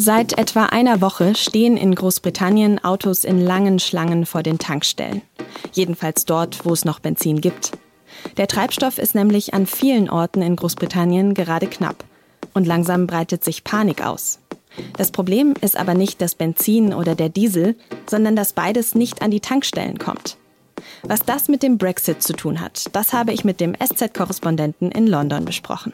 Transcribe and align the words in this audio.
Seit 0.00 0.38
etwa 0.38 0.66
einer 0.66 1.00
Woche 1.00 1.34
stehen 1.34 1.76
in 1.76 1.92
Großbritannien 1.92 2.82
Autos 2.84 3.24
in 3.24 3.40
langen 3.40 3.80
Schlangen 3.80 4.26
vor 4.26 4.44
den 4.44 4.60
Tankstellen. 4.60 5.22
Jedenfalls 5.72 6.24
dort, 6.24 6.64
wo 6.64 6.72
es 6.72 6.84
noch 6.84 7.00
Benzin 7.00 7.40
gibt. 7.40 7.72
Der 8.36 8.46
Treibstoff 8.46 8.98
ist 8.98 9.16
nämlich 9.16 9.54
an 9.54 9.66
vielen 9.66 10.08
Orten 10.08 10.40
in 10.40 10.54
Großbritannien 10.54 11.34
gerade 11.34 11.66
knapp. 11.66 12.04
Und 12.54 12.64
langsam 12.64 13.08
breitet 13.08 13.42
sich 13.42 13.64
Panik 13.64 14.06
aus. 14.06 14.38
Das 14.96 15.10
Problem 15.10 15.54
ist 15.60 15.76
aber 15.76 15.94
nicht 15.94 16.20
das 16.20 16.36
Benzin 16.36 16.94
oder 16.94 17.16
der 17.16 17.28
Diesel, 17.28 17.74
sondern 18.08 18.36
dass 18.36 18.52
beides 18.52 18.94
nicht 18.94 19.20
an 19.20 19.32
die 19.32 19.40
Tankstellen 19.40 19.98
kommt. 19.98 20.36
Was 21.02 21.24
das 21.24 21.48
mit 21.48 21.64
dem 21.64 21.76
Brexit 21.76 22.22
zu 22.22 22.34
tun 22.34 22.60
hat, 22.60 22.84
das 22.92 23.12
habe 23.12 23.32
ich 23.32 23.44
mit 23.44 23.58
dem 23.58 23.74
SZ-Korrespondenten 23.74 24.92
in 24.92 25.08
London 25.08 25.44
besprochen. 25.44 25.92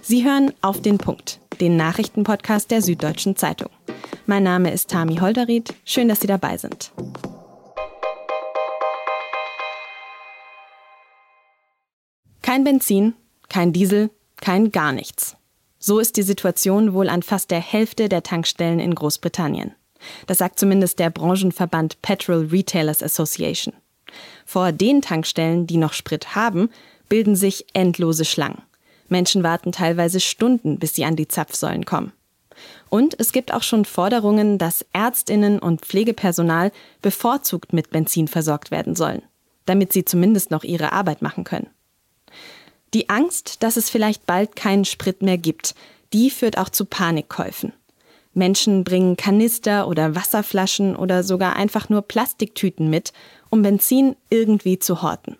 Sie 0.00 0.24
hören 0.24 0.52
auf 0.60 0.80
den 0.82 0.98
Punkt, 0.98 1.40
den 1.60 1.76
Nachrichtenpodcast 1.76 2.70
der 2.70 2.82
Süddeutschen 2.82 3.36
Zeitung. 3.36 3.70
Mein 4.26 4.42
Name 4.42 4.72
ist 4.72 4.90
Tami 4.90 5.16
Holderried. 5.16 5.74
Schön, 5.84 6.08
dass 6.08 6.20
Sie 6.20 6.26
dabei 6.26 6.56
sind. 6.56 6.92
Kein 12.42 12.64
Benzin, 12.64 13.14
kein 13.48 13.72
Diesel, 13.72 14.10
kein 14.40 14.72
gar 14.72 14.92
nichts. 14.92 15.36
So 15.78 15.98
ist 15.98 16.16
die 16.16 16.22
Situation 16.22 16.92
wohl 16.92 17.08
an 17.08 17.22
fast 17.22 17.50
der 17.50 17.60
Hälfte 17.60 18.08
der 18.08 18.22
Tankstellen 18.22 18.78
in 18.78 18.94
Großbritannien. 18.94 19.74
Das 20.26 20.38
sagt 20.38 20.58
zumindest 20.58 20.98
der 20.98 21.10
Branchenverband 21.10 22.02
Petrol 22.02 22.46
Retailers 22.46 23.02
Association. 23.02 23.74
Vor 24.44 24.72
den 24.72 25.02
Tankstellen, 25.02 25.66
die 25.66 25.76
noch 25.76 25.92
Sprit 25.92 26.34
haben, 26.34 26.68
bilden 27.08 27.36
sich 27.36 27.66
endlose 27.72 28.24
Schlangen. 28.24 28.62
Menschen 29.12 29.44
warten 29.44 29.70
teilweise 29.70 30.18
Stunden, 30.18 30.80
bis 30.80 30.96
sie 30.96 31.04
an 31.04 31.14
die 31.14 31.28
Zapfsäulen 31.28 31.84
kommen. 31.84 32.12
Und 32.90 33.18
es 33.18 33.32
gibt 33.32 33.54
auch 33.54 33.62
schon 33.62 33.84
Forderungen, 33.84 34.58
dass 34.58 34.84
Ärztinnen 34.92 35.60
und 35.60 35.82
Pflegepersonal 35.82 36.72
bevorzugt 37.00 37.72
mit 37.72 37.90
Benzin 37.90 38.28
versorgt 38.28 38.70
werden 38.70 38.96
sollen, 38.96 39.22
damit 39.64 39.92
sie 39.92 40.04
zumindest 40.04 40.50
noch 40.50 40.64
ihre 40.64 40.92
Arbeit 40.92 41.22
machen 41.22 41.44
können. 41.44 41.70
Die 42.92 43.08
Angst, 43.08 43.62
dass 43.62 43.76
es 43.76 43.88
vielleicht 43.88 44.26
bald 44.26 44.56
keinen 44.56 44.84
Sprit 44.84 45.22
mehr 45.22 45.38
gibt, 45.38 45.74
die 46.12 46.28
führt 46.30 46.58
auch 46.58 46.68
zu 46.68 46.84
Panikkäufen. 46.84 47.72
Menschen 48.34 48.84
bringen 48.84 49.16
Kanister 49.16 49.88
oder 49.88 50.14
Wasserflaschen 50.14 50.96
oder 50.96 51.22
sogar 51.22 51.56
einfach 51.56 51.88
nur 51.88 52.02
Plastiktüten 52.02 52.90
mit, 52.90 53.12
um 53.50 53.62
Benzin 53.62 54.16
irgendwie 54.30 54.78
zu 54.78 55.02
horten. 55.02 55.36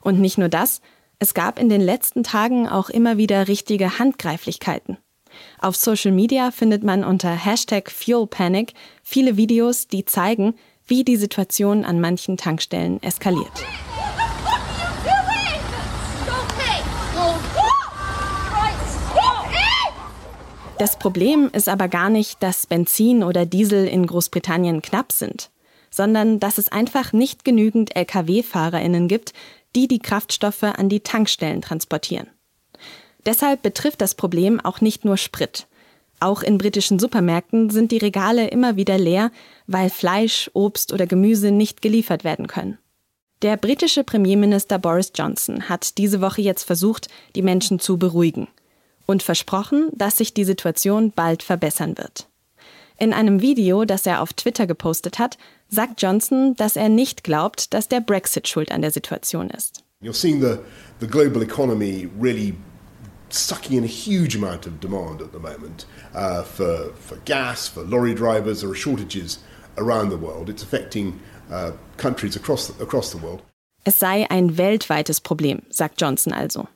Und 0.00 0.20
nicht 0.20 0.38
nur 0.38 0.48
das, 0.48 0.80
es 1.20 1.34
gab 1.34 1.58
in 1.58 1.68
den 1.68 1.80
letzten 1.80 2.22
Tagen 2.22 2.68
auch 2.68 2.90
immer 2.90 3.16
wieder 3.16 3.48
richtige 3.48 3.98
Handgreiflichkeiten. 3.98 4.98
Auf 5.58 5.76
Social 5.76 6.12
Media 6.12 6.50
findet 6.50 6.84
man 6.84 7.04
unter 7.04 7.30
Hashtag 7.30 7.90
FuelPanic 7.90 8.72
viele 9.02 9.36
Videos, 9.36 9.88
die 9.88 10.04
zeigen, 10.04 10.54
wie 10.86 11.04
die 11.04 11.16
Situation 11.16 11.84
an 11.84 12.00
manchen 12.00 12.36
Tankstellen 12.36 13.02
eskaliert. 13.02 13.52
Das 20.78 20.96
Problem 20.96 21.50
ist 21.52 21.68
aber 21.68 21.88
gar 21.88 22.08
nicht, 22.08 22.40
dass 22.40 22.68
Benzin 22.68 23.24
oder 23.24 23.44
Diesel 23.44 23.88
in 23.88 24.06
Großbritannien 24.06 24.80
knapp 24.80 25.10
sind, 25.10 25.50
sondern 25.90 26.38
dass 26.38 26.58
es 26.58 26.70
einfach 26.70 27.12
nicht 27.12 27.44
genügend 27.44 27.96
Lkw-Fahrerinnen 27.96 29.08
gibt, 29.08 29.32
die 29.74 29.88
die 29.88 29.98
Kraftstoffe 29.98 30.62
an 30.62 30.88
die 30.88 31.00
Tankstellen 31.00 31.62
transportieren. 31.62 32.28
Deshalb 33.26 33.62
betrifft 33.62 34.00
das 34.00 34.14
Problem 34.14 34.60
auch 34.60 34.80
nicht 34.80 35.04
nur 35.04 35.16
Sprit. 35.16 35.66
Auch 36.20 36.42
in 36.42 36.58
britischen 36.58 36.98
Supermärkten 36.98 37.70
sind 37.70 37.92
die 37.92 37.98
Regale 37.98 38.48
immer 38.48 38.76
wieder 38.76 38.98
leer, 38.98 39.30
weil 39.66 39.90
Fleisch, 39.90 40.50
Obst 40.52 40.92
oder 40.92 41.06
Gemüse 41.06 41.50
nicht 41.50 41.82
geliefert 41.82 42.24
werden 42.24 42.46
können. 42.46 42.78
Der 43.42 43.56
britische 43.56 44.02
Premierminister 44.02 44.78
Boris 44.78 45.12
Johnson 45.14 45.68
hat 45.68 45.96
diese 45.96 46.20
Woche 46.20 46.42
jetzt 46.42 46.64
versucht, 46.64 47.08
die 47.36 47.42
Menschen 47.42 47.78
zu 47.78 47.96
beruhigen 47.96 48.48
und 49.06 49.22
versprochen, 49.22 49.90
dass 49.92 50.18
sich 50.18 50.34
die 50.34 50.44
Situation 50.44 51.12
bald 51.12 51.44
verbessern 51.44 51.96
wird. 51.96 52.28
In 53.00 53.12
einem 53.12 53.40
Video, 53.40 53.84
das 53.84 54.06
er 54.06 54.20
auf 54.20 54.32
Twitter 54.32 54.66
gepostet 54.66 55.20
hat, 55.20 55.38
sagt 55.68 56.02
Johnson, 56.02 56.56
dass 56.56 56.74
er 56.74 56.88
nicht 56.88 57.22
glaubt, 57.22 57.72
dass 57.72 57.86
der 57.86 58.00
Brexit 58.00 58.48
schuld 58.48 58.72
an 58.72 58.82
der 58.82 58.90
Situation 58.90 59.50
ist. 59.50 59.84
You're 60.02 60.12
seeing 60.12 60.40
the, 60.40 60.58
the 61.00 61.06
global 61.06 61.42
economy 61.42 62.08
really 62.20 62.54
sucking 63.30 63.78
in 63.78 63.84
a 63.84 63.86
huge 63.86 64.36
amount 64.36 64.66
of 64.66 64.80
demand 64.80 65.22
at 65.22 65.32
the 65.32 65.38
moment 65.38 65.86
uh, 66.12 66.42
for, 66.42 66.92
for 66.98 67.16
gas, 67.24 67.68
for 67.68 67.84
lorry 67.84 68.14
drivers. 68.14 68.60
There 68.60 68.70
are 68.70 68.76
shortages 68.76 69.38
around 69.76 70.10
the 70.10 70.18
world. 70.18 70.48
It's 70.48 70.64
affecting 70.64 71.20
uh, 71.52 71.72
countries 71.98 72.34
across, 72.34 72.70
across 72.80 73.12
the 73.12 73.22
world. 73.22 73.42
Es 73.84 74.00
sei 74.00 74.28
ein 74.28 74.58
weltweites 74.58 75.20
Problem, 75.20 75.62
sagt 75.70 76.00
Johnson 76.00 76.32
also. 76.32 76.66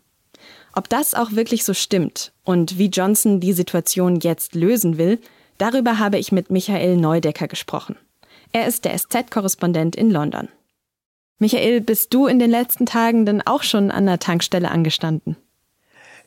Ob 0.72 0.88
das 0.88 1.14
auch 1.14 1.32
wirklich 1.32 1.64
so 1.64 1.74
stimmt 1.74 2.32
und 2.44 2.78
wie 2.78 2.86
Johnson 2.86 3.40
die 3.40 3.52
Situation 3.52 4.20
jetzt 4.20 4.54
lösen 4.54 4.98
will, 4.98 5.18
darüber 5.62 5.98
habe 5.98 6.18
ich 6.18 6.32
mit 6.32 6.50
Michael 6.50 6.96
Neudecker 6.96 7.46
gesprochen. 7.46 7.96
Er 8.52 8.66
ist 8.66 8.84
der 8.84 8.98
SZ-Korrespondent 8.98 9.96
in 9.96 10.10
London. 10.10 10.48
Michael, 11.38 11.80
bist 11.80 12.12
du 12.12 12.26
in 12.26 12.38
den 12.38 12.50
letzten 12.50 12.84
Tagen 12.84 13.24
denn 13.24 13.42
auch 13.42 13.62
schon 13.62 13.90
an 13.90 14.06
der 14.06 14.18
Tankstelle 14.18 14.70
angestanden? 14.70 15.36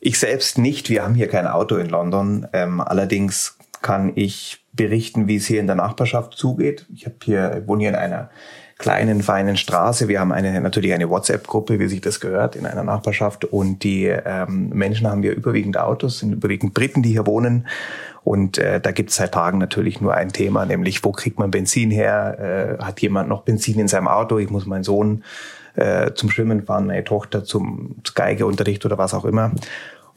Ich 0.00 0.18
selbst 0.18 0.58
nicht. 0.58 0.90
Wir 0.90 1.04
haben 1.04 1.14
hier 1.14 1.28
kein 1.28 1.46
Auto 1.46 1.76
in 1.76 1.88
London. 1.88 2.46
Ähm, 2.52 2.80
allerdings 2.80 3.56
kann 3.82 4.12
ich 4.14 4.64
berichten, 4.72 5.28
wie 5.28 5.36
es 5.36 5.46
hier 5.46 5.60
in 5.60 5.66
der 5.66 5.76
Nachbarschaft 5.76 6.34
zugeht. 6.34 6.86
Ich 6.94 7.06
habe 7.06 7.16
hier, 7.22 7.62
wohne 7.66 7.80
hier 7.80 7.90
in 7.90 7.94
einer 7.94 8.30
kleinen, 8.78 9.22
feinen 9.22 9.56
Straße. 9.56 10.08
Wir 10.08 10.20
haben 10.20 10.32
eine, 10.32 10.60
natürlich 10.60 10.92
eine 10.92 11.08
WhatsApp-Gruppe, 11.08 11.78
wie 11.78 11.88
sich 11.88 12.00
das 12.00 12.20
gehört, 12.20 12.56
in 12.56 12.66
einer 12.66 12.84
Nachbarschaft. 12.84 13.46
Und 13.46 13.84
die 13.84 14.04
ähm, 14.04 14.68
Menschen 14.70 15.06
haben 15.08 15.22
hier 15.22 15.34
überwiegend 15.34 15.78
Autos, 15.78 16.18
sind 16.18 16.32
überwiegend 16.32 16.74
Briten, 16.74 17.02
die 17.02 17.12
hier 17.12 17.26
wohnen. 17.26 17.66
Und 18.26 18.58
äh, 18.58 18.80
da 18.80 18.90
gibt 18.90 19.10
es 19.10 19.16
seit 19.16 19.34
Tagen 19.34 19.58
natürlich 19.58 20.00
nur 20.00 20.12
ein 20.14 20.32
Thema, 20.32 20.66
nämlich 20.66 21.04
wo 21.04 21.12
kriegt 21.12 21.38
man 21.38 21.52
Benzin 21.52 21.92
her? 21.92 22.78
Äh, 22.80 22.82
hat 22.82 23.00
jemand 23.00 23.28
noch 23.28 23.42
Benzin 23.42 23.78
in 23.78 23.86
seinem 23.86 24.08
Auto? 24.08 24.38
Ich 24.38 24.50
muss 24.50 24.66
meinen 24.66 24.82
Sohn 24.82 25.22
äh, 25.76 26.10
zum 26.12 26.28
Schwimmen 26.30 26.66
fahren, 26.66 26.88
meine 26.88 27.04
Tochter 27.04 27.44
zum 27.44 27.94
Geigeunterricht 28.16 28.84
oder 28.84 28.98
was 28.98 29.14
auch 29.14 29.24
immer. 29.26 29.52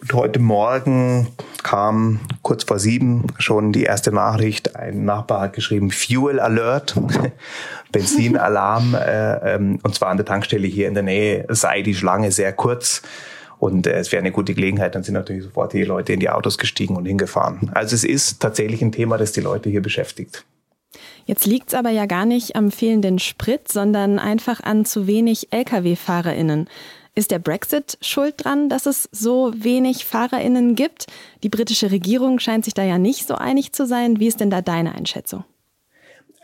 Und 0.02 0.12
heute 0.14 0.40
Morgen 0.40 1.28
kam 1.62 2.20
kurz 2.42 2.64
vor 2.64 2.80
sieben 2.80 3.28
schon 3.38 3.74
die 3.74 3.84
erste 3.84 4.12
Nachricht. 4.12 4.76
Ein 4.76 5.06
Nachbar 5.06 5.42
hat 5.42 5.54
geschrieben 5.54 5.92
Fuel 5.92 6.40
Alert, 6.40 6.96
Benzinalarm. 7.92 8.96
äh, 8.96 9.54
ähm, 9.54 9.80
und 9.84 9.94
zwar 9.94 10.10
an 10.10 10.18
der 10.18 10.26
Tankstelle 10.26 10.66
hier 10.66 10.88
in 10.88 10.96
der 10.96 11.04
Nähe 11.04 11.46
sei 11.50 11.84
die 11.84 11.94
Schlange 11.94 12.32
sehr 12.32 12.54
kurz. 12.54 13.04
Und 13.60 13.88
äh, 13.88 13.92
es 13.94 14.12
wäre 14.12 14.22
eine 14.22 14.32
gute 14.32 14.54
Gelegenheit, 14.54 14.96
dann 14.96 15.04
sind 15.04 15.14
natürlich 15.14 15.44
sofort 15.44 15.74
die 15.74 15.84
Leute 15.84 16.14
in 16.14 16.20
die 16.20 16.30
Autos 16.30 16.58
gestiegen 16.58 16.96
und 16.96 17.06
hingefahren. 17.06 17.70
Also 17.74 17.96
es 17.96 18.04
ist 18.04 18.40
tatsächlich 18.40 18.82
ein 18.82 18.92
Thema, 18.92 19.18
das 19.18 19.34
die 19.34 19.42
Leute 19.42 19.70
hier 19.70 19.82
beschäftigt. 19.82 20.46
Jetzt 21.26 21.46
liegt 21.46 21.68
es 21.70 21.74
aber 21.76 21.92
ja 21.92 22.08
gar 22.08 22.26
nicht 22.26 22.56
am 22.56 22.72
fehlenden 22.72 23.20
Sprit, 23.20 23.72
sondern 23.72 24.18
einfach 24.18 24.62
an 24.62 24.86
zu 24.86 25.06
wenig 25.06 25.50
Lkw-FahrerInnen. 25.52 26.68
Ist 27.14 27.32
der 27.32 27.40
Brexit 27.40 27.98
schuld 28.02 28.36
dran, 28.38 28.70
dass 28.70 28.86
es 28.86 29.10
so 29.12 29.52
wenig 29.56 30.06
FahrerInnen 30.06 30.76
gibt? 30.76 31.08
Die 31.44 31.50
britische 31.50 31.92
Regierung 31.92 32.40
scheint 32.40 32.66
sich 32.66 32.74
da 32.74 32.84
ja 32.84 32.98
nicht 32.98 33.28
so 33.28 33.36
einig 33.36 33.74
zu 33.74 33.86
sein. 33.86 34.20
Wie 34.20 34.28
ist 34.28 34.40
denn 34.40 34.50
da 34.50 34.62
deine 34.62 34.96
Einschätzung? 34.96 35.44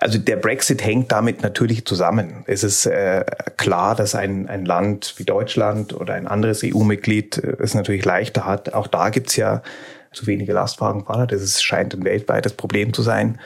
Also 0.06 0.20
der 0.20 0.36
Brexit 0.36 0.86
hängt 0.86 1.12
damit 1.12 1.42
natürlich 1.42 1.84
zusammen. 1.84 2.44
Es 2.46 2.64
ist 2.64 2.86
äh, 2.86 3.26
klar, 3.58 3.96
dass 3.96 4.14
ein, 4.14 4.48
ein 4.48 4.64
Land 4.64 5.16
wie 5.18 5.24
Deutschland 5.24 6.00
oder 6.00 6.14
ein 6.14 6.28
anderes 6.28 6.64
EU-Mitglied 6.64 7.40
äh, 7.40 7.58
es 7.58 7.74
natürlich 7.74 8.06
leichter 8.06 8.46
hat. 8.46 8.76
Auch 8.76 8.85
da 8.85 9.09
gibt's 9.09 9.35
ja 9.35 9.64
zu 10.12 10.28
wenige 10.28 10.53
Lastwagenfahrer. 10.53 11.26
Das 11.26 11.41
ist, 11.41 11.64
scheint 11.64 11.96
ein 11.96 12.06
weltweites 12.06 12.53
Problem 12.53 12.94
zu 12.94 13.02
sein. 13.02 13.40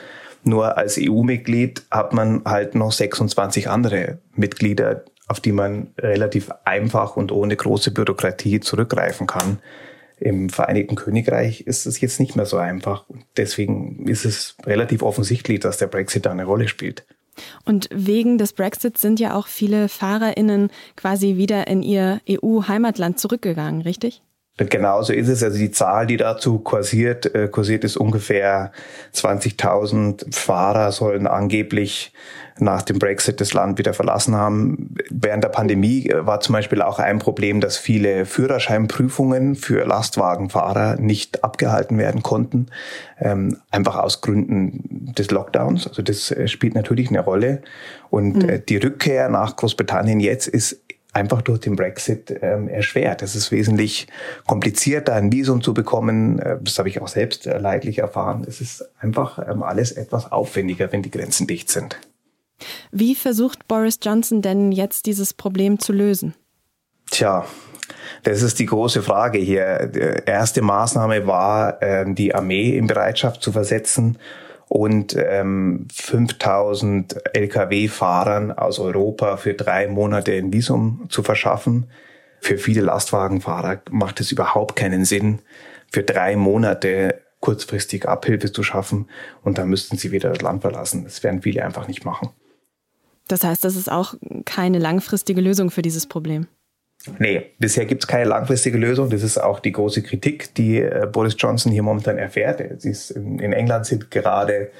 Nur 0.44 0.76
als 0.76 0.98
EU-Mitglied 1.00 1.82
hat 1.90 2.12
man 2.12 2.42
halt 2.44 2.74
noch 2.74 2.92
26 2.92 3.70
andere 3.70 4.18
Mitglieder, 4.34 5.06
auf 5.28 5.40
die 5.40 5.52
man 5.52 5.94
relativ 5.98 6.50
einfach 6.66 7.16
und 7.16 7.32
ohne 7.32 7.56
große 7.56 7.90
Bürokratie 7.90 8.60
zurückgreifen 8.60 9.26
kann. 9.26 9.60
Im 10.20 10.50
Vereinigten 10.50 10.96
Königreich 10.96 11.62
ist 11.62 11.86
es 11.86 12.00
jetzt 12.00 12.20
nicht 12.20 12.36
mehr 12.36 12.46
so 12.46 12.58
einfach. 12.58 13.06
Deswegen 13.36 14.06
ist 14.06 14.24
es 14.24 14.56
relativ 14.64 15.02
offensichtlich, 15.02 15.60
dass 15.60 15.78
der 15.78 15.86
Brexit 15.86 16.26
da 16.26 16.30
eine 16.30 16.44
Rolle 16.44 16.68
spielt. 16.68 17.06
Und 17.64 17.88
wegen 17.90 18.36
des 18.36 18.52
Brexits 18.52 19.00
sind 19.00 19.18
ja 19.18 19.34
auch 19.34 19.46
viele 19.46 19.88
FahrerInnen 19.88 20.70
quasi 20.94 21.36
wieder 21.36 21.66
in 21.66 21.82
ihr 21.82 22.20
EU-Heimatland 22.28 23.18
zurückgegangen, 23.18 23.80
richtig? 23.82 24.22
Genauso 24.56 25.12
ist 25.12 25.28
es. 25.28 25.42
Also 25.42 25.58
die 25.58 25.70
Zahl, 25.70 26.06
die 26.06 26.18
dazu 26.18 26.58
kursiert, 26.58 27.34
äh, 27.34 27.48
kursiert 27.48 27.84
ist 27.84 27.96
ungefähr 27.96 28.72
20.000 29.14 30.34
Fahrer 30.34 30.92
sollen 30.92 31.26
angeblich 31.26 32.12
nach 32.58 32.82
dem 32.82 32.98
Brexit 32.98 33.40
das 33.40 33.54
Land 33.54 33.78
wieder 33.78 33.94
verlassen 33.94 34.36
haben. 34.36 34.94
Während 35.08 35.44
der 35.44 35.48
Pandemie 35.48 36.10
äh, 36.10 36.26
war 36.26 36.40
zum 36.40 36.52
Beispiel 36.52 36.82
auch 36.82 36.98
ein 36.98 37.18
Problem, 37.18 37.60
dass 37.60 37.78
viele 37.78 38.26
Führerscheinprüfungen 38.26 39.54
für 39.54 39.86
Lastwagenfahrer 39.86 40.96
nicht 40.96 41.42
abgehalten 41.42 41.96
werden 41.96 42.22
konnten, 42.22 42.66
ähm, 43.18 43.56
einfach 43.70 43.96
aus 43.96 44.20
Gründen 44.20 45.14
des 45.16 45.30
Lockdowns. 45.30 45.86
Also 45.86 46.02
das 46.02 46.30
äh, 46.32 46.48
spielt 46.48 46.74
natürlich 46.74 47.08
eine 47.08 47.20
Rolle. 47.20 47.62
Und 48.10 48.42
mhm. 48.42 48.62
die 48.68 48.76
Rückkehr 48.76 49.28
nach 49.28 49.56
Großbritannien 49.56 50.20
jetzt 50.20 50.48
ist 50.48 50.82
einfach 51.12 51.42
durch 51.42 51.60
den 51.60 51.76
Brexit 51.76 52.38
ähm, 52.42 52.68
erschwert. 52.68 53.22
Es 53.22 53.34
ist 53.34 53.50
wesentlich 53.50 54.06
komplizierter, 54.46 55.14
ein 55.14 55.32
Visum 55.32 55.62
zu 55.62 55.74
bekommen. 55.74 56.38
Äh, 56.38 56.58
das 56.60 56.78
habe 56.78 56.88
ich 56.88 57.00
auch 57.00 57.08
selbst 57.08 57.46
äh, 57.46 57.58
leidlich 57.58 57.98
erfahren. 57.98 58.44
Es 58.46 58.60
ist 58.60 58.88
einfach 59.00 59.38
ähm, 59.38 59.62
alles 59.62 59.92
etwas 59.92 60.30
aufwendiger, 60.30 60.92
wenn 60.92 61.02
die 61.02 61.10
Grenzen 61.10 61.46
dicht 61.46 61.70
sind. 61.70 61.98
Wie 62.92 63.14
versucht 63.14 63.66
Boris 63.66 63.98
Johnson 64.02 64.42
denn 64.42 64.70
jetzt 64.70 65.06
dieses 65.06 65.34
Problem 65.34 65.78
zu 65.78 65.92
lösen? 65.92 66.34
Tja, 67.10 67.44
das 68.22 68.42
ist 68.42 68.58
die 68.58 68.66
große 68.66 69.02
Frage 69.02 69.38
hier. 69.38 69.86
Die 69.86 70.22
erste 70.26 70.62
Maßnahme 70.62 71.26
war, 71.26 71.82
äh, 71.82 72.04
die 72.12 72.34
Armee 72.34 72.76
in 72.76 72.86
Bereitschaft 72.86 73.42
zu 73.42 73.50
versetzen 73.50 74.18
und 74.70 75.16
ähm, 75.18 75.88
5000 75.92 77.16
Lkw-Fahrern 77.34 78.52
aus 78.52 78.78
Europa 78.78 79.36
für 79.36 79.54
drei 79.54 79.88
Monate 79.88 80.32
ein 80.32 80.52
Visum 80.52 81.06
zu 81.08 81.24
verschaffen. 81.24 81.90
Für 82.40 82.56
viele 82.56 82.80
Lastwagenfahrer 82.82 83.82
macht 83.90 84.20
es 84.20 84.30
überhaupt 84.30 84.76
keinen 84.76 85.04
Sinn, 85.04 85.40
für 85.90 86.04
drei 86.04 86.36
Monate 86.36 87.20
kurzfristig 87.40 88.08
Abhilfe 88.08 88.52
zu 88.52 88.62
schaffen 88.62 89.08
und 89.42 89.58
dann 89.58 89.68
müssten 89.68 89.96
sie 89.96 90.12
wieder 90.12 90.28
das 90.28 90.40
Land 90.40 90.62
verlassen. 90.62 91.02
Das 91.02 91.24
werden 91.24 91.42
viele 91.42 91.64
einfach 91.64 91.88
nicht 91.88 92.04
machen. 92.04 92.28
Das 93.26 93.42
heißt, 93.42 93.64
das 93.64 93.74
ist 93.74 93.90
auch 93.90 94.14
keine 94.44 94.78
langfristige 94.78 95.40
Lösung 95.40 95.72
für 95.72 95.82
dieses 95.82 96.06
Problem. 96.06 96.46
Nee, 97.18 97.46
bisher 97.58 97.86
gibt 97.86 98.02
es 98.02 98.06
keine 98.06 98.24
langfristige 98.24 98.76
Lösung. 98.76 99.08
Das 99.08 99.22
ist 99.22 99.38
auch 99.38 99.60
die 99.60 99.72
große 99.72 100.02
Kritik, 100.02 100.54
die 100.54 100.78
äh, 100.78 101.08
Boris 101.10 101.34
Johnson 101.38 101.72
hier 101.72 101.82
momentan 101.82 102.18
erfährt. 102.18 102.60
Ist, 102.60 103.10
in 103.12 103.52
England 103.52 103.86
sind 103.86 104.10
gerade 104.10 104.70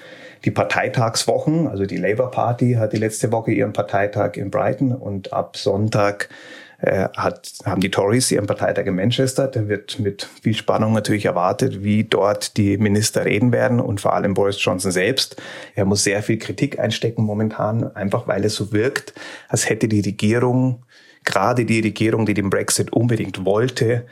die 0.45 0.51
Parteitagswochen, 0.51 1.67
also 1.67 1.85
die 1.85 1.99
Labour 1.99 2.31
Party 2.31 2.75
hat 2.75 2.93
die 2.93 2.99
letzte 2.99 3.31
Woche 3.31 3.53
ihren 3.53 3.73
Parteitag 3.73 4.37
in 4.37 4.51
Brighton 4.51 4.93
und 4.93 5.33
ab 5.35 5.57
Sonntag 5.57 6.31
äh, 6.81 7.09
hat, 7.15 7.53
haben 7.67 7.83
die 7.83 7.91
Tories 7.91 8.31
ihren 8.31 8.47
Parteitag 8.47 8.87
in 8.87 8.97
Manchester. 8.97 9.49
Da 9.49 9.69
wird 9.69 9.99
mit 9.99 10.27
viel 10.43 10.55
Spannung 10.55 10.95
natürlich 10.95 11.27
erwartet, 11.27 11.83
wie 11.83 12.05
dort 12.05 12.57
die 12.57 12.79
Minister 12.79 13.27
reden 13.27 13.53
werden 13.53 13.81
und 13.81 14.01
vor 14.01 14.15
allem 14.15 14.33
Boris 14.33 14.63
Johnson 14.63 14.91
selbst. 14.91 15.37
Er 15.75 15.85
muss 15.85 16.05
sehr 16.05 16.23
viel 16.23 16.39
Kritik 16.39 16.79
einstecken 16.79 17.25
momentan, 17.25 17.95
einfach 17.95 18.27
weil 18.27 18.45
es 18.47 18.55
so 18.55 18.73
wirkt, 18.73 19.13
als 19.49 19.69
hätte 19.69 19.89
die 19.89 20.01
Regierung 20.01 20.85
gerade 21.31 21.65
die 21.65 21.81
Regierung, 21.81 22.27
die 22.27 22.35
den 22.35 22.51
Brexit 22.51 22.93
unbedingt 22.93 23.45
wollte, 23.45 24.07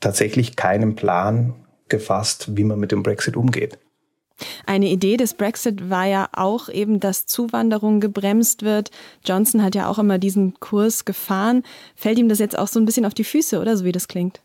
tatsächlich 0.00 0.56
keinen 0.56 0.96
Plan 0.96 1.54
gefasst, 1.88 2.56
wie 2.56 2.64
man 2.64 2.80
mit 2.80 2.92
dem 2.92 3.02
Brexit 3.02 3.36
umgeht. 3.36 3.78
Eine 4.66 4.86
Idee 4.86 5.16
des 5.16 5.34
Brexit 5.34 5.90
war 5.90 6.06
ja 6.06 6.28
auch 6.32 6.68
eben, 6.68 7.00
dass 7.00 7.26
Zuwanderung 7.26 8.00
gebremst 8.00 8.62
wird. 8.62 8.90
Johnson 9.24 9.62
hat 9.62 9.74
ja 9.74 9.88
auch 9.88 9.98
immer 9.98 10.18
diesen 10.18 10.58
Kurs 10.58 11.04
gefahren. 11.04 11.62
Fällt 11.94 12.18
ihm 12.18 12.28
das 12.28 12.38
jetzt 12.38 12.58
auch 12.58 12.66
so 12.66 12.80
ein 12.80 12.86
bisschen 12.86 13.06
auf 13.06 13.14
die 13.14 13.24
Füße, 13.24 13.60
oder 13.60 13.76
so 13.76 13.84
wie 13.84 13.92
das 13.92 14.08
klingt? 14.08 14.40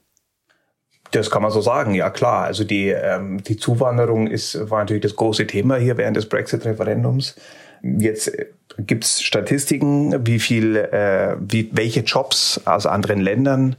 Das 1.11 1.31
kann 1.31 1.41
man 1.41 1.51
so 1.51 1.61
sagen, 1.61 1.93
ja 1.93 2.09
klar. 2.09 2.43
Also 2.43 2.63
die, 2.63 2.89
ähm, 2.89 3.41
die 3.41 3.57
Zuwanderung 3.57 4.27
ist, 4.27 4.69
war 4.69 4.79
natürlich 4.79 5.03
das 5.03 5.15
große 5.15 5.47
Thema 5.47 5.77
hier 5.77 5.97
während 5.97 6.17
des 6.17 6.27
Brexit-Referendums. 6.27 7.35
Jetzt 7.81 8.27
äh, 8.27 8.47
gibt 8.77 9.05
es 9.05 9.21
Statistiken, 9.21 10.25
wie 10.25 10.39
viel, 10.39 10.75
äh, 10.75 11.35
wie, 11.39 11.69
welche 11.73 12.01
Jobs 12.01 12.61
aus 12.65 12.85
anderen 12.85 13.19
Ländern 13.19 13.75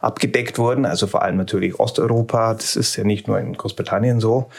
abgedeckt 0.00 0.58
wurden, 0.58 0.86
also 0.86 1.06
vor 1.06 1.22
allem 1.22 1.36
natürlich 1.36 1.78
Osteuropa. 1.78 2.54
Das 2.54 2.76
ist 2.76 2.96
ja 2.96 3.04
nicht 3.04 3.28
nur 3.28 3.38
in 3.38 3.54
Großbritannien 3.54 4.20
so. 4.20 4.50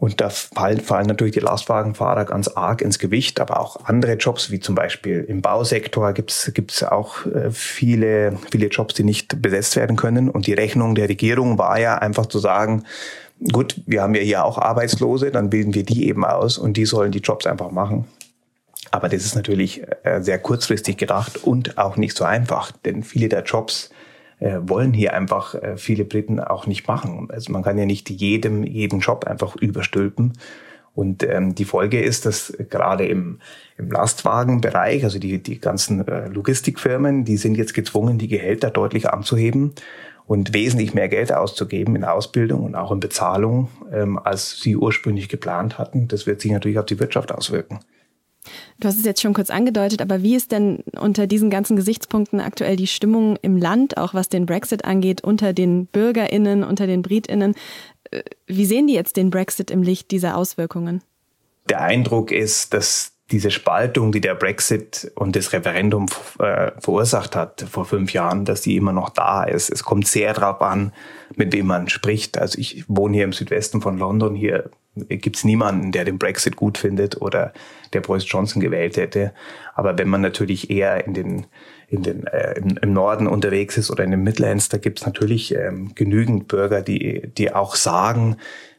Und 0.00 0.20
da 0.20 0.30
fallen, 0.30 0.80
fallen 0.80 1.08
natürlich 1.08 1.32
die 1.34 1.40
Lastwagenfahrer 1.40 2.24
ganz 2.24 2.46
arg 2.46 2.82
ins 2.82 3.00
Gewicht, 3.00 3.40
aber 3.40 3.58
auch 3.58 3.84
andere 3.86 4.12
Jobs, 4.12 4.52
wie 4.52 4.60
zum 4.60 4.76
Beispiel 4.76 5.24
im 5.26 5.42
Bausektor 5.42 6.12
gibt's 6.12 6.52
gibt's 6.54 6.84
auch 6.84 7.26
äh, 7.26 7.50
viele, 7.50 8.38
viele 8.52 8.68
Jobs, 8.68 8.94
die 8.94 9.02
nicht 9.02 9.42
besetzt 9.42 9.74
werden 9.74 9.96
können. 9.96 10.30
Und 10.30 10.46
die 10.46 10.52
Rechnung 10.52 10.94
der 10.94 11.08
Regierung 11.08 11.58
war 11.58 11.80
ja 11.80 11.98
einfach 11.98 12.26
zu 12.26 12.38
sagen, 12.38 12.84
gut, 13.52 13.80
wir 13.86 14.02
haben 14.02 14.14
ja 14.14 14.22
hier 14.22 14.44
auch 14.44 14.58
Arbeitslose, 14.58 15.30
dann 15.30 15.50
bilden 15.50 15.74
wir 15.74 15.84
die 15.84 16.08
eben 16.08 16.24
aus 16.24 16.58
und 16.58 16.76
die 16.76 16.86
sollen 16.86 17.12
die 17.12 17.20
Jobs 17.20 17.46
einfach 17.46 17.70
machen. 17.70 18.06
Aber 18.90 19.08
das 19.08 19.24
ist 19.24 19.34
natürlich 19.34 19.82
äh, 20.02 20.20
sehr 20.22 20.38
kurzfristig 20.38 20.96
gedacht 20.96 21.44
und 21.44 21.78
auch 21.78 21.96
nicht 21.96 22.16
so 22.16 22.24
einfach, 22.24 22.72
denn 22.72 23.02
viele 23.02 23.28
der 23.28 23.42
Jobs 23.42 23.90
äh, 24.40 24.58
wollen 24.62 24.92
hier 24.92 25.14
einfach 25.14 25.54
äh, 25.54 25.76
viele 25.76 26.04
Briten 26.04 26.40
auch 26.40 26.66
nicht 26.66 26.88
machen. 26.88 27.28
Also 27.30 27.52
man 27.52 27.62
kann 27.62 27.76
ja 27.78 27.86
nicht 27.86 28.08
jedem 28.08 28.62
jeden 28.62 29.00
Job 29.00 29.24
einfach 29.26 29.56
überstülpen. 29.56 30.34
Und 30.94 31.22
ähm, 31.22 31.54
die 31.54 31.64
Folge 31.64 32.00
ist, 32.00 32.26
dass 32.26 32.52
gerade 32.70 33.06
im, 33.06 33.38
im 33.76 33.90
Lastwagenbereich, 33.90 35.04
also 35.04 35.20
die, 35.20 35.40
die 35.40 35.60
ganzen 35.60 36.04
Logistikfirmen, 36.32 37.24
die 37.24 37.36
sind 37.36 37.56
jetzt 37.56 37.74
gezwungen, 37.74 38.18
die 38.18 38.26
Gehälter 38.26 38.70
deutlich 38.70 39.08
anzuheben 39.08 39.74
und 40.28 40.52
wesentlich 40.52 40.92
mehr 40.92 41.08
Geld 41.08 41.32
auszugeben 41.32 41.96
in 41.96 42.04
Ausbildung 42.04 42.62
und 42.62 42.74
auch 42.74 42.92
in 42.92 43.00
Bezahlung, 43.00 43.68
ähm, 43.90 44.18
als 44.18 44.60
sie 44.60 44.76
ursprünglich 44.76 45.30
geplant 45.30 45.78
hatten. 45.78 46.06
Das 46.06 46.26
wird 46.26 46.42
sich 46.42 46.52
natürlich 46.52 46.78
auf 46.78 46.84
die 46.84 47.00
Wirtschaft 47.00 47.32
auswirken. 47.32 47.80
Du 48.78 48.88
hast 48.88 48.98
es 48.98 49.06
jetzt 49.06 49.22
schon 49.22 49.32
kurz 49.32 49.48
angedeutet, 49.50 50.02
aber 50.02 50.22
wie 50.22 50.36
ist 50.36 50.52
denn 50.52 50.84
unter 51.00 51.26
diesen 51.26 51.48
ganzen 51.48 51.76
Gesichtspunkten 51.76 52.40
aktuell 52.40 52.76
die 52.76 52.86
Stimmung 52.86 53.36
im 53.40 53.56
Land, 53.56 53.96
auch 53.96 54.12
was 54.12 54.28
den 54.28 54.44
Brexit 54.44 54.84
angeht, 54.84 55.22
unter 55.22 55.54
den 55.54 55.86
Bürgerinnen, 55.86 56.62
unter 56.62 56.86
den 56.86 57.00
Britinnen? 57.00 57.54
Äh, 58.10 58.22
wie 58.46 58.66
sehen 58.66 58.86
die 58.86 58.94
jetzt 58.94 59.16
den 59.16 59.30
Brexit 59.30 59.70
im 59.70 59.82
Licht 59.82 60.10
dieser 60.10 60.36
Auswirkungen? 60.36 61.02
Der 61.70 61.80
Eindruck 61.80 62.32
ist, 62.32 62.74
dass 62.74 63.12
diese 63.30 63.50
Spaltung, 63.50 64.10
die 64.10 64.22
der 64.22 64.34
Brexit 64.34 65.12
und 65.14 65.36
das 65.36 65.52
Referendum 65.52 66.06
äh, 66.38 66.72
verursacht 66.80 67.36
hat 67.36 67.60
vor 67.70 67.84
fünf 67.84 68.12
Jahren, 68.12 68.46
dass 68.46 68.62
die 68.62 68.76
immer 68.76 68.92
noch 68.92 69.10
da 69.10 69.44
ist. 69.44 69.70
Es 69.70 69.84
kommt 69.84 70.06
sehr 70.06 70.32
darauf 70.32 70.62
an, 70.62 70.92
mit 71.36 71.52
wem 71.52 71.66
man 71.66 71.88
spricht. 71.88 72.38
Also 72.38 72.58
ich 72.58 72.84
wohne 72.88 73.16
hier 73.16 73.24
im 73.24 73.34
Südwesten 73.34 73.82
von 73.82 73.98
London. 73.98 74.34
Hier 74.34 74.70
gibt 74.96 75.36
es 75.36 75.44
niemanden, 75.44 75.92
der 75.92 76.06
den 76.06 76.18
Brexit 76.18 76.56
gut 76.56 76.78
findet 76.78 77.20
oder 77.20 77.52
der 77.92 78.00
Boris 78.00 78.24
Johnson 78.26 78.62
gewählt 78.62 78.96
hätte. 78.96 79.34
Aber 79.74 79.98
wenn 79.98 80.08
man 80.08 80.22
natürlich 80.22 80.70
eher 80.70 81.06
in 81.06 81.12
den, 81.12 81.46
in 81.88 82.02
den, 82.02 82.26
äh, 82.26 82.54
im, 82.58 82.78
im, 82.78 82.92
Norden 82.94 83.26
unterwegs 83.26 83.76
ist 83.76 83.90
oder 83.90 84.04
in 84.04 84.10
den 84.10 84.22
Midlands, 84.22 84.70
da 84.70 84.78
gibt 84.78 85.00
es 85.00 85.06
natürlich 85.06 85.54
ähm, 85.54 85.92
genügend 85.94 86.48
Bürger, 86.48 86.80
die, 86.80 87.28
die 87.36 87.52
auch 87.52 87.74
sagen, 87.74 88.36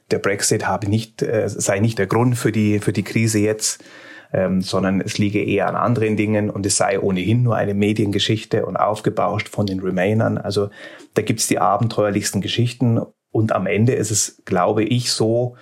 der 0.09 0.17
Brexit 0.19 0.65
habe 0.65 0.89
nicht, 0.89 1.21
äh, 1.21 1.47
sei 1.47 1.79
nicht 1.79 1.99
der 1.99 2.07
Grund 2.07 2.35
für 2.35 2.51
die, 2.51 2.79
für 2.79 2.93
die 2.93 3.03
Krise 3.03 3.37
jetzt 3.37 3.83
ähm, 4.31 4.61
sondern 4.61 5.01
es 5.01 5.17
liege 5.17 5.43
eher 5.43 5.67
an 5.67 5.75
anderen 5.75 6.15
Dingen 6.15 6.49
und 6.49 6.65
es 6.65 6.77
sei 6.77 6.99
ohnehin 6.99 7.43
nur 7.43 7.55
eine 7.55 7.73
Mediengeschichte 7.73 8.65
und 8.65 8.77
aufgebauscht 8.77 9.49
von 9.49 9.65
den 9.65 9.79
Remainern. 9.79 10.37
Also 10.37 10.69
da 11.15 11.21
gibt's 11.21 11.47
die 11.47 11.59
abenteuerlichsten 11.59 12.41
Geschichten 12.41 12.99
und 13.31 13.51
am 13.51 13.65
Ende 13.67 13.93
ist 13.93 14.11
es, 14.11 14.41
glaube 14.45 14.83
ich, 14.83 15.11
so, 15.11 15.55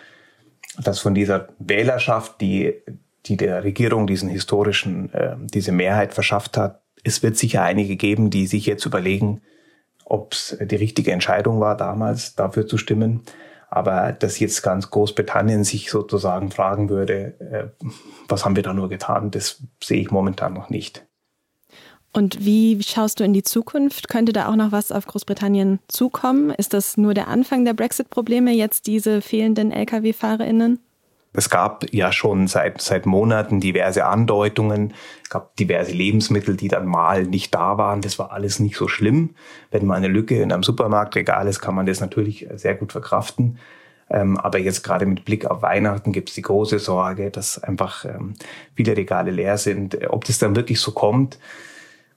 dass 0.82 1.00
von 1.00 1.16
dieser 1.16 1.50
Wählerschaft, 1.60 2.40
die, 2.42 2.74
die 3.26 3.38
der 3.38 3.64
Regierung 3.64 4.08
diesen 4.08 4.30
historischen, 4.30 5.14
äh, 5.14 5.36
diese 5.40 5.72
Mehrheit 5.72 6.14
verschafft 6.14 6.58
hat, 6.58 6.82
es 7.04 7.24
wird 7.24 7.38
sicher 7.38 7.64
einige 7.64 7.96
geben, 7.96 8.30
die 8.30 8.48
sich 8.48 8.66
jetzt 8.66 8.86
überlegen, 8.86 9.42
ob 10.06 10.34
es 10.34 10.58
die 10.60 10.76
richtige 10.76 11.12
Entscheidung 11.12 11.60
war, 11.60 11.76
damals 11.78 12.36
dafür 12.36 12.68
zu 12.68 12.78
stimmen. 12.78 13.22
Aber 13.70 14.14
dass 14.14 14.40
jetzt 14.40 14.62
ganz 14.64 14.90
Großbritannien 14.90 15.64
sich 15.64 15.90
sozusagen 15.92 16.52
fragen 16.52 16.90
würde, 16.90 17.34
äh, 17.40 17.86
was 18.28 18.46
haben 18.46 18.56
wir 18.56 18.64
da 18.64 18.74
nur 18.74 18.90
getan, 18.90 19.32
das 19.32 19.62
sehe 19.84 20.02
ich 20.02 20.12
momentan 20.12 20.54
noch 20.54 20.70
nicht. 20.70 21.06
Und 22.14 22.44
wie 22.44 22.82
schaust 22.82 23.20
du 23.20 23.24
in 23.24 23.34
die 23.34 23.44
Zukunft? 23.44 24.10
Könnte 24.10 24.34
da 24.34 24.50
auch 24.50 24.56
noch 24.56 24.72
was 24.72 24.92
auf 24.92 25.06
Großbritannien 25.06 25.80
zukommen? 25.88 26.50
Ist 26.50 26.74
das 26.74 26.98
nur 26.98 27.14
der 27.14 27.28
Anfang 27.28 27.66
der 27.66 27.74
Brexit-Probleme, 27.74 28.54
jetzt 28.54 28.88
diese 28.88 29.22
fehlenden 29.22 29.72
Lkw-FahrerInnen? 29.72 30.80
Es 31.38 31.52
gab 31.52 31.86
ja 31.94 32.12
schon 32.12 32.48
seit, 32.48 32.82
seit 32.82 33.06
Monaten 33.06 33.60
diverse 33.60 34.06
Andeutungen, 34.06 34.94
es 35.24 35.30
gab 35.30 35.56
diverse 35.56 35.92
Lebensmittel, 35.92 36.58
die 36.58 36.68
dann 36.68 36.88
mal 36.88 37.26
nicht 37.26 37.54
da 37.54 37.78
waren. 37.78 38.02
Das 38.02 38.18
war 38.18 38.32
alles 38.32 38.60
nicht 38.60 38.76
so 38.76 38.88
schlimm. 38.88 39.36
Wenn 39.70 39.86
mal 39.86 39.96
eine 39.96 40.08
Lücke 40.08 40.42
in 40.42 40.52
einem 40.52 40.64
Supermarktregal 40.64 41.48
ist, 41.48 41.62
kann 41.62 41.76
man 41.76 41.86
das 41.86 42.00
natürlich 42.00 42.48
sehr 42.56 42.74
gut 42.74 42.92
verkraften. 42.92 43.60
Ähm, 44.10 44.38
aber 44.38 44.58
jetzt 44.58 44.84
gerade 44.84 45.06
mit 45.06 45.26
Blick 45.26 45.46
auf 45.46 45.62
Weihnachten 45.62 46.12
gibt 46.12 46.30
es 46.30 46.36
die 46.36 46.42
große 46.42 46.80
Sorge, 46.80 47.30
dass 47.30 47.62
einfach 47.62 48.06
ähm, 48.06 48.34
viele 48.76 48.98
Regale 48.98 49.32
leer 49.32 49.58
sind. 49.58 50.10
Ob 50.10 50.26
das 50.26 50.40
dann 50.40 50.56
wirklich 50.56 50.80
so 50.80 50.92
kommt, 50.92 51.38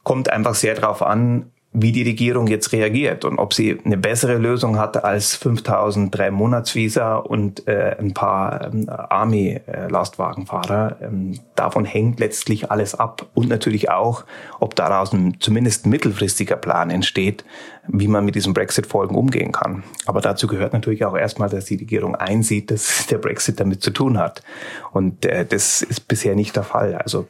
kommt 0.02 0.30
einfach 0.30 0.54
sehr 0.54 0.74
darauf 0.74 1.02
an, 1.02 1.50
wie 1.72 1.92
die 1.92 2.02
Regierung 2.02 2.48
jetzt 2.48 2.72
reagiert 2.72 3.24
und 3.24 3.38
ob 3.38 3.54
sie 3.54 3.78
eine 3.84 3.96
bessere 3.96 4.38
Lösung 4.38 4.76
hat 4.76 5.04
als 5.04 5.36
5000 5.36 6.12
drei 6.12 6.32
Monats 6.32 6.74
Visa 6.74 7.14
und 7.16 7.68
äh, 7.68 7.94
ein 7.96 8.12
paar 8.12 8.72
ähm, 8.72 8.88
Army 8.88 9.60
Lastwagenfahrer. 9.88 10.96
Ähm, 11.00 11.38
davon 11.54 11.84
hängt 11.84 12.18
letztlich 12.18 12.72
alles 12.72 12.96
ab 12.96 13.26
und 13.34 13.48
natürlich 13.48 13.88
auch, 13.88 14.24
ob 14.58 14.74
daraus 14.74 15.12
ein 15.12 15.36
zumindest 15.38 15.86
mittelfristiger 15.86 16.56
Plan 16.56 16.90
entsteht, 16.90 17.44
wie 17.86 18.08
man 18.08 18.24
mit 18.24 18.34
diesen 18.34 18.52
Brexit 18.52 18.88
Folgen 18.88 19.14
umgehen 19.14 19.52
kann. 19.52 19.84
Aber 20.06 20.20
dazu 20.20 20.48
gehört 20.48 20.72
natürlich 20.72 21.04
auch 21.04 21.16
erstmal, 21.16 21.50
dass 21.50 21.66
die 21.66 21.76
Regierung 21.76 22.16
einsieht, 22.16 22.72
dass 22.72 23.06
der 23.10 23.18
Brexit 23.18 23.60
damit 23.60 23.80
zu 23.80 23.92
tun 23.92 24.18
hat 24.18 24.42
und 24.90 25.24
äh, 25.24 25.46
das 25.46 25.82
ist 25.82 26.08
bisher 26.08 26.34
nicht 26.34 26.56
der 26.56 26.64
Fall. 26.64 26.96
Also 26.96 27.28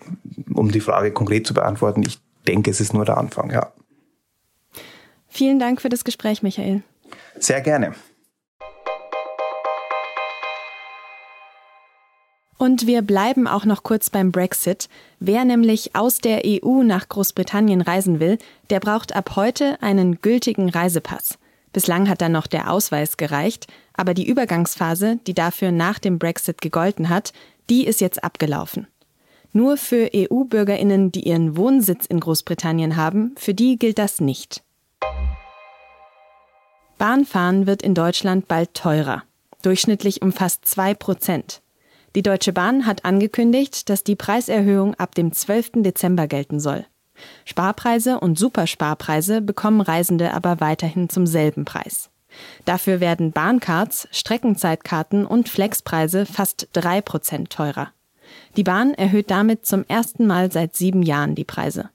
um 0.54 0.70
die 0.70 0.80
Frage 0.80 1.11
konkret 1.11 1.47
zu 1.47 1.52
beantworten, 1.52 2.02
ich 2.06 2.20
denke, 2.49 2.70
es 2.70 2.80
ist 2.80 2.94
nur 2.94 3.04
der 3.04 3.18
Anfang, 3.18 3.50
ja. 3.50 3.70
Vielen 5.30 5.58
Dank 5.58 5.80
für 5.80 5.88
das 5.88 6.04
Gespräch, 6.04 6.42
Michael. 6.42 6.82
Sehr 7.38 7.60
gerne. 7.62 7.94
Und 12.58 12.87
wir 12.87 13.00
bleiben 13.00 13.46
auch 13.46 13.64
noch 13.64 13.84
kurz 13.84 14.10
beim 14.10 14.32
Brexit. 14.32 14.90
Wer 15.18 15.46
nämlich 15.46 15.96
aus 15.96 16.18
der 16.18 16.42
EU 16.44 16.82
nach 16.82 17.08
Großbritannien 17.08 17.80
reisen 17.80 18.20
will, 18.20 18.37
der 18.68 18.80
braucht 18.80 19.16
ab 19.16 19.34
heute 19.34 19.80
einen 19.80 20.20
gültigen 20.20 20.68
Reisepass. 20.68 21.38
Bislang 21.72 22.08
hat 22.08 22.20
dann 22.20 22.32
noch 22.32 22.46
der 22.46 22.70
Ausweis 22.70 23.16
gereicht, 23.16 23.66
aber 23.94 24.12
die 24.12 24.26
Übergangsphase, 24.26 25.18
die 25.26 25.32
dafür 25.32 25.72
nach 25.72 25.99
dem 25.99 26.18
Brexit 26.18 26.60
gegolten 26.60 27.08
hat, 27.08 27.32
die 27.70 27.87
ist 27.87 28.02
jetzt 28.02 28.22
abgelaufen. 28.22 28.88
Nur 29.52 29.76
für 29.76 30.10
EU-Bürgerinnen, 30.14 31.12
die 31.12 31.28
ihren 31.28 31.56
Wohnsitz 31.56 32.04
in 32.06 32.20
Großbritannien 32.20 32.96
haben, 32.96 33.34
für 33.38 33.54
die 33.54 33.78
gilt 33.78 33.99
das 33.99 34.20
nicht. 34.20 34.62
Bahnfahren 37.00 37.66
wird 37.66 37.80
in 37.80 37.95
Deutschland 37.95 38.47
bald 38.47 38.75
teurer, 38.75 39.23
durchschnittlich 39.62 40.21
um 40.21 40.33
fast 40.33 40.69
zwei 40.69 40.92
Prozent. 40.92 41.62
Die 42.14 42.21
Deutsche 42.21 42.52
Bahn 42.52 42.85
hat 42.85 43.07
angekündigt, 43.07 43.88
dass 43.88 44.04
die 44.04 44.16
Preiserhöhung 44.16 44.97
ab 44.97 45.14
dem 45.14 45.33
12. 45.33 45.83
Dezember 45.83 46.26
gelten 46.26 46.61
soll. 46.61 46.85
Sparpreise 47.47 48.21
und 48.21 48.38
Supersparpreise 48.38 49.40
bekommen 49.40 49.80
Reisende 49.80 50.35
aber 50.35 50.61
weiterhin 50.61 51.09
zum 51.09 51.26
selben 51.26 51.64
Preis. 51.64 52.11
Dafür 52.66 53.00
werden 53.00 53.33
Bahncards, 53.33 54.07
Streckenzeitkarten 54.11 55.25
und 55.25 55.49
Flexpreise 55.49 56.26
fast 56.26 56.69
drei 56.75 57.00
Prozent 57.00 57.49
teurer. 57.49 57.92
Die 58.59 58.62
Bahn 58.62 58.92
erhöht 58.92 59.30
damit 59.30 59.64
zum 59.64 59.87
ersten 59.88 60.26
Mal 60.26 60.52
seit 60.52 60.76
sieben 60.76 61.02
Jahren 61.02 61.35
die 61.35 61.45
Preise. 61.45 61.88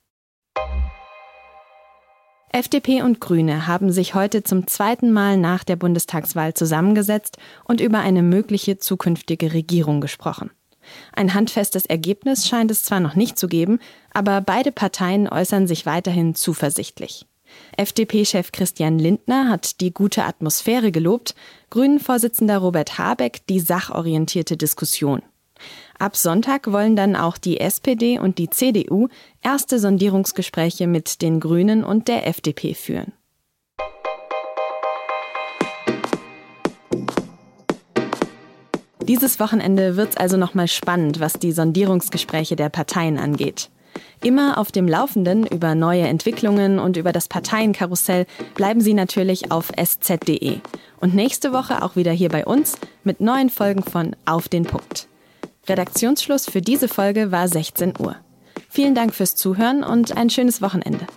FDP 2.55 3.01
und 3.01 3.19
Grüne 3.19 3.67
haben 3.67 3.91
sich 3.91 4.15
heute 4.15 4.41
zum 4.41 4.65
zweiten 4.65 5.11
Mal 5.11 5.35
nach 5.35 5.65
der 5.65 5.75
Bundestagswahl 5.75 6.53
zusammengesetzt 6.53 7.37
und 7.65 7.81
über 7.81 7.99
eine 7.99 8.23
mögliche 8.23 8.77
zukünftige 8.77 9.51
Regierung 9.51 9.99
gesprochen. 9.99 10.51
Ein 11.11 11.33
handfestes 11.33 11.85
Ergebnis 11.85 12.47
scheint 12.47 12.71
es 12.71 12.83
zwar 12.83 13.01
noch 13.01 13.15
nicht 13.15 13.37
zu 13.37 13.49
geben, 13.49 13.79
aber 14.13 14.39
beide 14.39 14.71
Parteien 14.71 15.27
äußern 15.27 15.67
sich 15.67 15.85
weiterhin 15.85 16.33
zuversichtlich. 16.33 17.25
FDP-Chef 17.75 18.53
Christian 18.53 18.99
Lindner 18.99 19.49
hat 19.49 19.81
die 19.81 19.93
gute 19.93 20.23
Atmosphäre 20.23 20.93
gelobt, 20.93 21.35
Grünen-Vorsitzender 21.71 22.59
Robert 22.59 22.97
Habeck 22.97 23.45
die 23.47 23.59
sachorientierte 23.59 24.55
Diskussion. 24.55 25.23
Ab 25.97 26.17
Sonntag 26.17 26.71
wollen 26.71 26.95
dann 26.95 27.15
auch 27.15 27.37
die 27.37 27.59
SPD 27.59 28.19
und 28.19 28.37
die 28.37 28.49
CDU 28.49 29.07
erste 29.41 29.79
Sondierungsgespräche 29.79 30.87
mit 30.87 31.21
den 31.21 31.39
Grünen 31.39 31.83
und 31.85 32.09
der 32.09 32.27
FDP 32.27 32.73
führen. 32.73 33.13
Dieses 39.07 39.39
Wochenende 39.39 39.95
wird 39.95 40.09
es 40.09 40.17
also 40.17 40.35
nochmal 40.35 40.67
spannend, 40.67 41.19
was 41.19 41.33
die 41.33 41.51
Sondierungsgespräche 41.51 42.55
der 42.55 42.69
Parteien 42.69 43.19
angeht. 43.19 43.69
Immer 44.23 44.57
auf 44.57 44.71
dem 44.71 44.87
Laufenden 44.87 45.45
über 45.45 45.75
neue 45.75 46.07
Entwicklungen 46.07 46.79
und 46.79 46.97
über 46.97 47.13
das 47.13 47.27
Parteienkarussell 47.27 48.25
bleiben 48.55 48.81
Sie 48.81 48.95
natürlich 48.95 49.51
auf 49.51 49.71
sz.de. 49.77 50.57
Und 50.99 51.13
nächste 51.13 51.53
Woche 51.53 51.83
auch 51.83 51.95
wieder 51.95 52.11
hier 52.11 52.29
bei 52.29 52.45
uns 52.45 52.77
mit 53.03 53.21
neuen 53.21 53.49
Folgen 53.49 53.83
von 53.83 54.15
Auf 54.25 54.49
den 54.49 54.63
Punkt. 54.63 55.07
Redaktionsschluss 55.67 56.45
für 56.49 56.61
diese 56.61 56.87
Folge 56.87 57.31
war 57.31 57.47
16 57.47 57.93
Uhr. 57.99 58.15
Vielen 58.69 58.95
Dank 58.95 59.13
fürs 59.13 59.35
Zuhören 59.35 59.83
und 59.83 60.15
ein 60.17 60.29
schönes 60.29 60.61
Wochenende. 60.61 61.07